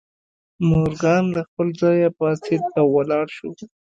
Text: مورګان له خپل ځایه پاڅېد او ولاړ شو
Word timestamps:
مورګان 0.67 1.23
له 1.35 1.41
خپل 1.47 1.67
ځایه 1.81 2.09
پاڅېد 2.17 2.63
او 2.79 2.85
ولاړ 2.95 3.25
شو 3.37 3.49